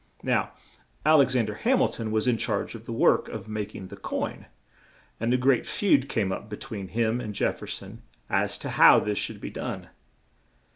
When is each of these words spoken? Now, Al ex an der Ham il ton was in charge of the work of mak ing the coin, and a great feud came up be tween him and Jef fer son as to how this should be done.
Now, 0.23 0.53
Al 1.05 1.21
ex 1.21 1.35
an 1.35 1.45
der 1.45 1.53
Ham 1.53 1.79
il 1.79 1.87
ton 1.89 2.09
was 2.09 2.27
in 2.27 2.35
charge 2.35 2.73
of 2.73 2.85
the 2.87 2.91
work 2.91 3.29
of 3.29 3.47
mak 3.47 3.75
ing 3.75 3.89
the 3.89 3.95
coin, 3.95 4.47
and 5.19 5.31
a 5.31 5.37
great 5.37 5.63
feud 5.67 6.09
came 6.09 6.31
up 6.31 6.49
be 6.49 6.57
tween 6.57 6.87
him 6.87 7.21
and 7.21 7.35
Jef 7.35 7.59
fer 7.59 7.67
son 7.67 8.01
as 8.27 8.57
to 8.57 8.69
how 8.71 8.99
this 8.99 9.19
should 9.19 9.39
be 9.39 9.51
done. 9.51 9.89